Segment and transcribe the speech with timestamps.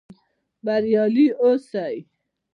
[0.65, 1.93] بریالي اوسئ؟